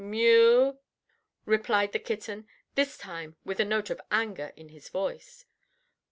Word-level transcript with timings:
"Mew," 0.03 0.79
replied 1.45 1.91
the 1.91 1.99
kitten, 1.99 2.47
this 2.73 2.97
time 2.97 3.35
with 3.45 3.59
a 3.59 3.63
note 3.65 3.91
of 3.91 4.01
anger 4.09 4.51
in 4.55 4.69
his 4.69 4.89
voice. 4.89 5.45